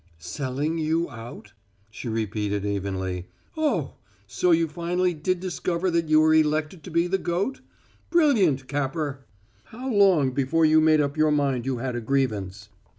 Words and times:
"Selling 0.17 0.79
you 0.79 1.07
out?" 1.11 1.53
she 1.91 2.09
repeated 2.09 2.65
evenly. 2.65 3.27
"Oh! 3.55 3.97
So 4.25 4.49
you 4.49 4.67
finally 4.67 5.13
did 5.13 5.39
discover 5.39 5.91
that 5.91 6.09
you 6.09 6.19
were 6.21 6.33
elected 6.33 6.81
to 6.85 6.89
be 6.89 7.05
the 7.05 7.19
goat? 7.19 7.61
Brilliant 8.09 8.67
Capper! 8.67 9.25
How 9.65 9.93
long 9.93 10.31
before 10.31 10.65
you 10.65 10.81
made 10.81 11.01
up 11.01 11.17
your 11.17 11.29
mind 11.29 11.67
you 11.67 11.77
had 11.77 11.95
a 11.95 12.01
grievance?" 12.01 12.69